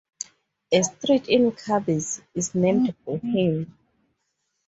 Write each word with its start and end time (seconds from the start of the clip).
A 0.71 0.81
street 0.81 1.27
in 1.29 1.51
Cadiz 1.51 2.23
is 2.33 2.55
named 2.55 2.95
for 3.05 3.19
him. 3.19 3.77